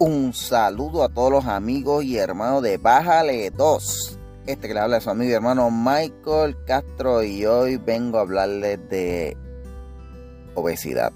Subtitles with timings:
[0.00, 4.18] Un saludo a todos los amigos y hermanos de Bájale 2.
[4.46, 8.20] Este que le habla es su amigo y hermano Michael Castro y hoy vengo a
[8.20, 9.36] hablarles de
[10.54, 11.12] obesidad.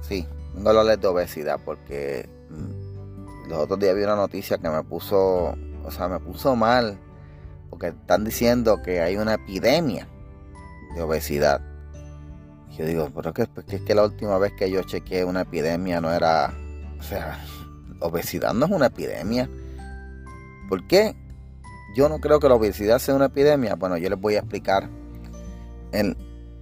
[0.00, 0.26] Sí,
[0.56, 4.82] vengo a hablarles de obesidad porque mm, los otros días vi una noticia que me
[4.82, 6.98] puso, o sea, me puso mal
[7.70, 10.08] porque están diciendo que hay una epidemia
[10.96, 11.60] de obesidad.
[12.76, 16.12] Yo digo, pero que, es que la última vez que yo chequeé una epidemia no
[16.12, 16.52] era,
[16.98, 17.38] o sea,
[18.04, 19.48] obesidad no es una epidemia.
[20.68, 21.14] ¿Por qué?
[21.96, 23.76] Yo no creo que la obesidad sea una epidemia.
[23.76, 24.88] Bueno, yo les voy a explicar
[25.92, 26.16] en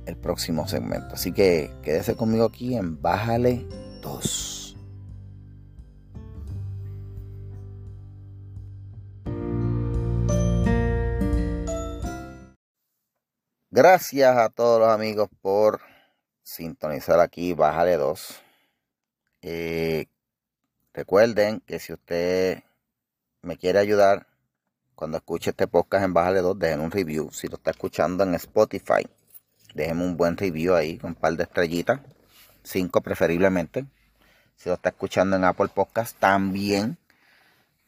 [0.07, 1.15] el próximo segmento.
[1.15, 3.67] Así que quédese conmigo aquí en Bájale
[4.03, 4.77] 2.
[13.71, 15.81] Gracias a todos los amigos por
[16.43, 18.43] sintonizar aquí Bájale 2.
[19.41, 20.07] Eh,
[20.95, 22.63] Recuerden que si usted
[23.41, 24.27] me quiere ayudar
[24.95, 27.31] cuando escuche este podcast en Bájale 2, dejen un review.
[27.33, 29.09] Si lo está escuchando en Spotify,
[29.75, 32.01] déjenme un buen review ahí con un par de estrellitas,
[32.63, 33.87] cinco preferiblemente.
[34.55, 36.99] Si lo está escuchando en Apple Podcast, también.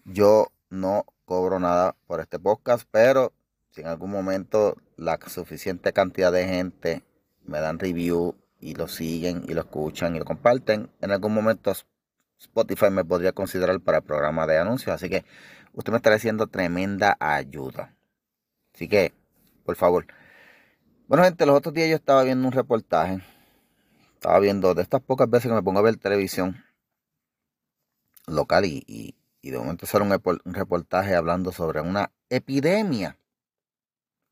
[0.07, 3.35] Yo no cobro nada por este podcast, pero
[3.71, 7.03] si en algún momento la suficiente cantidad de gente
[7.45, 11.71] me dan review y lo siguen y lo escuchan y lo comparten, en algún momento
[12.39, 14.95] Spotify me podría considerar para programa de anuncios.
[14.95, 15.25] Así que
[15.73, 17.95] usted me está haciendo tremenda ayuda.
[18.75, 19.13] Así que,
[19.65, 20.07] por favor.
[21.07, 23.21] Bueno, gente, los otros días yo estaba viendo un reportaje.
[24.15, 26.65] Estaba viendo de estas pocas veces que me pongo a ver televisión
[28.27, 33.19] local y, de momento sale un, reportaje hablando sobre una epidemia.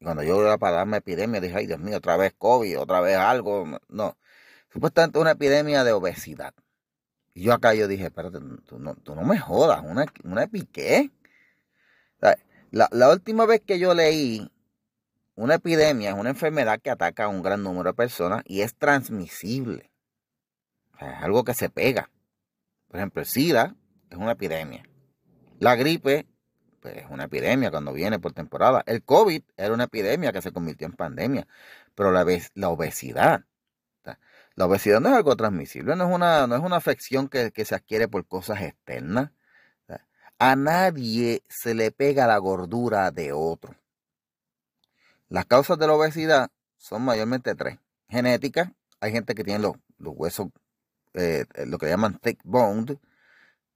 [0.00, 3.00] Y cuando yo iba para darme epidemia, dije, ay Dios mío, otra vez COVID, otra
[3.00, 3.78] vez algo.
[3.88, 4.16] No,
[4.72, 6.54] supuestamente una epidemia de obesidad.
[7.34, 10.50] Y yo acá yo dije, espérate, tú no, tú no me jodas, una, una.
[12.70, 14.50] La, la, última vez que yo leí
[15.34, 18.74] una epidemia es una enfermedad que ataca a un gran número de personas y es
[18.74, 19.90] transmisible.
[21.00, 22.10] es algo que se pega.
[22.88, 23.74] Por ejemplo, el SIDA
[24.10, 24.84] es una epidemia.
[25.58, 26.26] La gripe
[26.80, 28.82] pues, es una epidemia cuando viene por temporada.
[28.86, 31.46] El COVID era una epidemia que se convirtió en pandemia.
[31.94, 33.44] Pero la, la obesidad
[34.54, 37.74] la obesidad no es algo transmisible, no es una, no es una afección que, se
[37.74, 39.30] adquiere por cosas externas.
[40.38, 43.76] A nadie se le pega la gordura de otro.
[45.28, 47.78] Las causas de la obesidad son mayormente tres.
[48.08, 50.48] Genética, hay gente que tiene los, huesos,
[51.14, 52.98] eh, lo que llaman thick bone,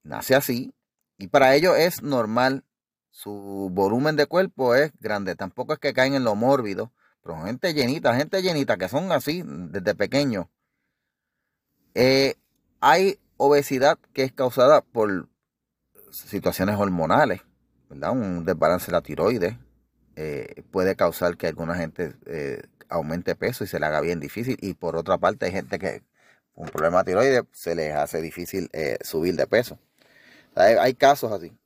[0.02, 0.74] nace así,
[1.18, 2.64] y para ellos es normal.
[3.10, 7.72] Su volumen de cuerpo es grande, tampoco es que caen en lo mórbido, pero gente
[7.72, 10.48] llenita, gente llenita que son así desde pequeños
[11.98, 12.34] eh,
[12.80, 15.30] hay obesidad que es causada por
[16.10, 17.40] situaciones hormonales,
[17.88, 18.10] ¿verdad?
[18.10, 19.54] Un desbalance de la tiroides
[20.14, 24.58] eh, puede causar que alguna gente eh, aumente peso y se le haga bien difícil.
[24.60, 26.02] Y por otra parte, hay gente que
[26.54, 28.70] con un problema de tiroides se les hace difícil
[29.00, 29.78] subir de peso.
[30.54, 31.56] hay, casos así.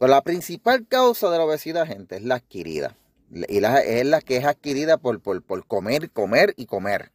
[0.00, 2.96] Pero la principal causa de la obesidad, gente, es la adquirida.
[3.30, 5.22] Y es la que es adquirida por
[5.68, 7.13] comer, comer y comer.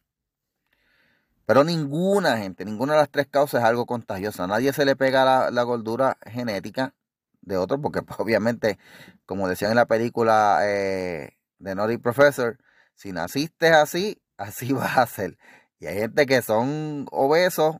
[1.50, 4.44] Pero ninguna, gente, ninguna de las tres causas es algo contagioso.
[4.44, 6.94] A nadie se le pega la, gordura genética
[7.40, 8.78] de otro, porque pues, obviamente,
[9.26, 12.56] como decían en la película eh, de Naughty Professor,
[12.94, 15.38] si naciste así, así vas a ser.
[15.80, 17.78] Y hay gente que son obesos,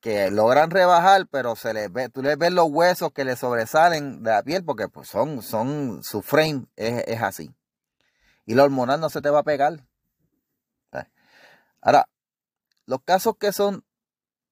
[0.00, 4.22] que logran rebajar, pero se les ve, tú les ves los huesos que les sobresalen
[4.22, 7.50] de la piel, porque pues son, son, su frame es, es así.
[8.44, 9.86] Y la hormonal no se te va a pegar.
[11.80, 12.08] Ahora,
[12.86, 13.84] los casos que son,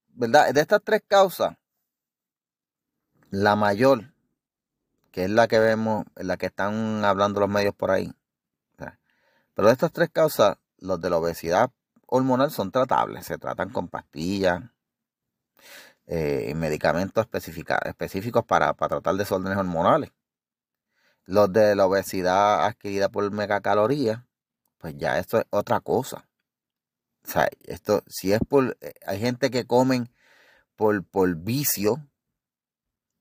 [0.08, 0.52] ¿verdad?
[0.52, 1.56] De estas tres causas,
[3.30, 4.12] la mayor,
[5.10, 8.12] que es la que vemos, la que están hablando los medios por ahí.
[9.54, 11.70] Pero de estas tres causas, los de la obesidad
[12.06, 14.62] hormonal son tratables, se tratan con pastillas,
[16.06, 17.26] eh, medicamentos
[17.84, 20.10] específicos para, para tratar desórdenes hormonales.
[21.24, 24.20] Los de la obesidad adquirida por megacalorías,
[24.78, 26.28] pues ya esto es otra cosa.
[27.24, 30.10] O sea, esto, si es por, eh, hay gente que comen
[30.76, 32.06] por, por vicio,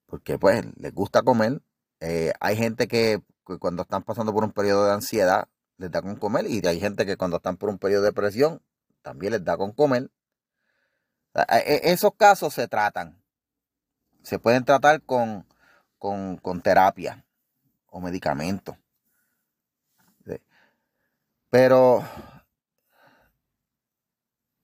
[0.06, 1.62] porque pues les gusta comer.
[2.00, 3.22] Eh, hay gente que,
[3.60, 7.06] cuando están pasando por un periodo de ansiedad les da con comer y hay gente
[7.06, 8.62] que cuando están por un periodo de depresión
[9.02, 10.10] también les da con comer.
[11.34, 13.22] E, esos casos se tratan.
[14.24, 15.48] Se pueden tratar con,
[15.98, 17.26] con, con terapia
[17.88, 18.76] o medicamentos.
[21.50, 22.04] Pero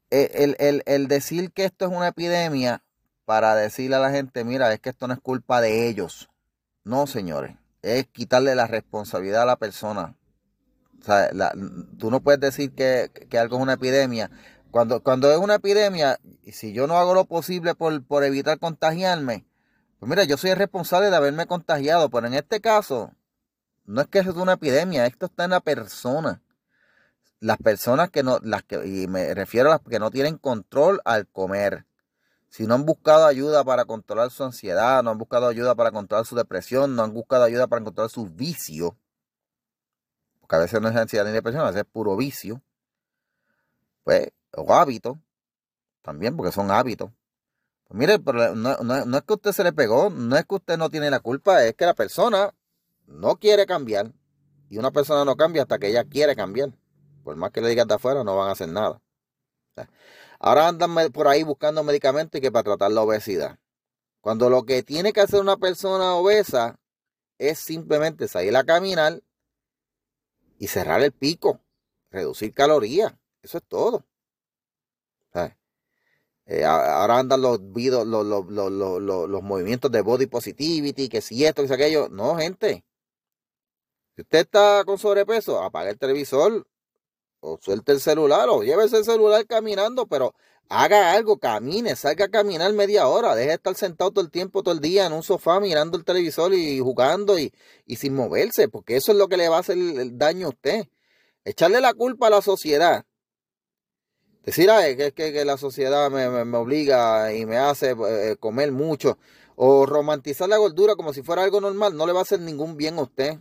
[0.09, 2.83] eh, el, decir que esto es una epidemia,
[3.25, 6.30] para decirle a la gente, mira, es que esto no es culpa de ellos.
[6.86, 10.15] No, señores, es quitarle la responsabilidad a la persona.
[11.01, 11.30] O sea,
[11.98, 14.31] tú no puedes decir que, algo es una epidemia.
[14.71, 16.19] Cuando, cuando es una epidemia,
[16.54, 19.45] si yo no hago lo posible por, por evitar contagiarme,
[20.00, 23.12] pues mira, yo soy el responsable de haberme contagiado, pero en este caso,
[23.86, 26.42] no es que es una epidemia, esto está en la persona.
[27.39, 31.01] Las personas que no, las que, y me refiero a las que no tienen control
[31.06, 31.86] al comer.
[32.50, 36.25] Si no han buscado ayuda para controlar su ansiedad, no han buscado ayuda para controlar
[36.25, 38.98] su depresión, no han buscado ayuda para controlar su vicio,
[40.39, 42.62] porque a veces no es ansiedad ni depresión, a veces es puro vicio,
[44.04, 45.19] pues, o hábito,
[46.01, 47.12] también, porque son hábitos.
[47.88, 50.78] Pues mire, pero no, no, es que usted se le pegó, no es que usted
[50.78, 52.54] no tiene la culpa, es que la persona
[53.06, 54.13] no quiere cambiar.
[54.69, 56.69] Y una persona no cambia hasta que ella quiere cambiar.
[57.28, 59.02] Por más que le digas de afuera, no van a hacer nada.
[60.40, 63.60] Ahora andan por ahí buscando medicamentos que para tratar la obesidad.
[64.22, 66.80] Cuando lo que tiene que hacer una persona obesa
[67.38, 69.22] es simplemente salir a caminar
[70.58, 71.60] y cerrar el pico,
[72.12, 73.14] reducir calorías.
[73.42, 74.06] Eso es todo.
[76.46, 81.74] Eh, ahora andan los, los, los, movimientos de body positivity, que si esto, que si
[81.74, 82.08] aquello.
[82.08, 82.86] No, gente.
[84.16, 86.66] Si usted está con sobrepeso, apague el televisor
[87.39, 90.34] o suelte el celular o llévese el celular caminando, pero
[90.69, 94.63] haga algo, camine, salga a caminar media hora, deje de estar sentado todo el tiempo,
[94.63, 97.54] todo el día en un sofá mirando el televisor y jugando y,
[97.86, 100.50] y sin moverse, porque eso es lo que le va a hacer el daño a
[100.50, 100.88] usted.
[101.45, 103.06] Echarle la culpa a la sociedad
[104.48, 109.18] Decir, ay, que, que, la sociedad me, obliga y me hace eh, comer mucho.
[109.57, 112.78] O romantizar la gordura como si fuera algo normal, no le va a hacer ningún
[112.78, 113.40] bien a usted.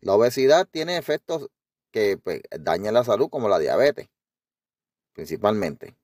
[0.00, 1.50] La obesidad tiene efectos
[1.90, 4.08] que pues, dañan la salud, como la diabetes,
[5.12, 5.96] principalmente.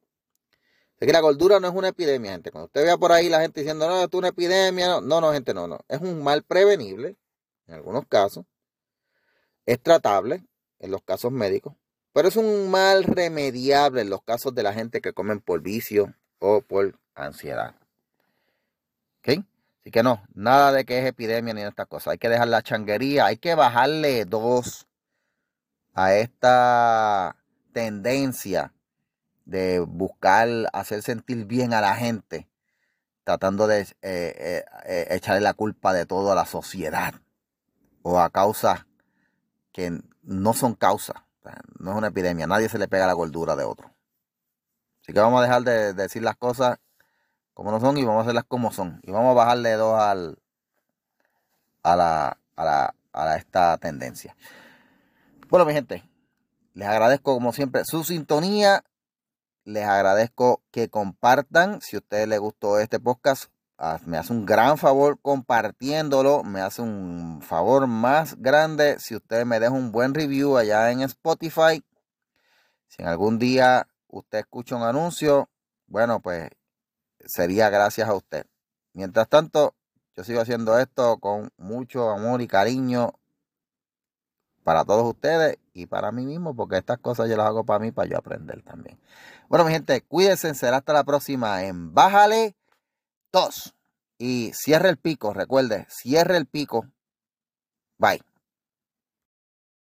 [0.99, 2.51] Es que la gordura no es una epidemia, gente.
[2.51, 5.33] Cuando usted vea por ahí la gente diciendo, no, esto es una epidemia, no, no,
[5.33, 5.81] gente, no, no.
[5.89, 7.17] Es un mal prevenible,
[7.67, 8.45] en algunos casos.
[9.67, 10.45] Es tratable,
[10.79, 11.75] en los casos médicos.
[12.13, 16.15] Pero es un mal remediable en los casos de la gente que comen por vicio
[16.39, 17.75] o por ansiedad.
[19.19, 19.45] ¿Ok?
[19.81, 22.13] Así que no, nada de que es epidemia ni estas cosas.
[22.13, 24.87] Hay que dejar la changuería, hay que bajarle dos
[25.95, 27.37] a esta
[27.73, 28.73] tendencia
[29.45, 32.49] de buscar hacer sentir bien a la gente,
[33.25, 37.15] tratando de eh, eh, eh, echarle la culpa de todo a la sociedad
[38.03, 38.87] o a causas
[39.73, 41.25] que no son causas
[41.79, 43.91] no es una epidemia, nadie se le pega la gordura de otro.
[45.03, 46.79] Así que vamos a dejar de, decir las cosas
[47.53, 49.01] como no son y vamos a hacerlas como son.
[49.03, 50.39] Y vamos a bajarle dos al,
[51.83, 54.35] a, la, a, la, a esta tendencia.
[55.55, 56.03] Bueno, mi gente,
[56.73, 58.83] les agradezco como siempre su sintonía.
[59.63, 61.81] Les agradezco que compartan.
[61.81, 66.61] Si a ustedes les gustó este podcast, Ah, me hace un gran favor compartiéndolo, me
[66.61, 71.85] hace un favor más grande si usted me deja un buen review allá en Spotify.
[72.89, 75.49] Si en algún día usted escucha un anuncio,
[75.87, 76.51] bueno, pues
[77.27, 78.45] sería gracias a usted.
[78.93, 79.77] Mientras tanto,
[80.17, 83.13] yo sigo haciendo esto con mucho amor y cariño
[84.65, 87.93] para todos ustedes y para mí mismo, porque estas cosas yo las hago para mí,
[87.93, 88.99] para yo aprender también.
[89.49, 92.57] Bueno, mi gente, cuídense, será hasta la próxima en Bájale
[93.31, 93.75] Dos.
[94.17, 96.87] Y cierre el pico, recuerde, cierre el pico.
[97.99, 98.34] Bye.